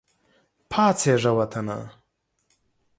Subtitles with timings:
[0.71, 1.77] پاڅیږه وطنه!